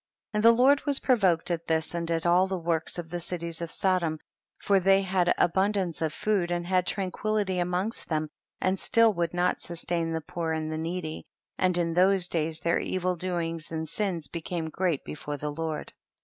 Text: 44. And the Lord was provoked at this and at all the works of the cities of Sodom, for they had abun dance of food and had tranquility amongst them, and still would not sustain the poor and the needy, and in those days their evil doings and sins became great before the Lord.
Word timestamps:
44. 0.31 0.37
And 0.37 0.43
the 0.43 0.59
Lord 0.63 0.85
was 0.87 0.99
provoked 0.99 1.51
at 1.51 1.67
this 1.67 1.93
and 1.93 2.09
at 2.09 2.25
all 2.25 2.47
the 2.47 2.57
works 2.57 2.97
of 2.97 3.11
the 3.11 3.19
cities 3.19 3.61
of 3.61 3.69
Sodom, 3.69 4.17
for 4.57 4.79
they 4.79 5.03
had 5.03 5.31
abun 5.37 5.73
dance 5.73 6.01
of 6.01 6.11
food 6.11 6.49
and 6.49 6.65
had 6.65 6.87
tranquility 6.87 7.59
amongst 7.59 8.09
them, 8.09 8.27
and 8.59 8.79
still 8.79 9.13
would 9.13 9.31
not 9.35 9.61
sustain 9.61 10.11
the 10.11 10.19
poor 10.21 10.53
and 10.53 10.71
the 10.71 10.77
needy, 10.79 11.27
and 11.59 11.77
in 11.77 11.93
those 11.93 12.27
days 12.27 12.61
their 12.61 12.79
evil 12.79 13.15
doings 13.15 13.71
and 13.71 13.87
sins 13.87 14.27
became 14.27 14.71
great 14.71 15.05
before 15.05 15.37
the 15.37 15.51
Lord. 15.51 15.93